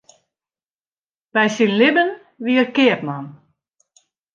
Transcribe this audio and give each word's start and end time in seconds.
By 1.33 1.45
syn 1.55 1.73
libben 1.79 2.09
wie 2.43 2.59
er 2.61 2.69
keapman. 2.75 3.25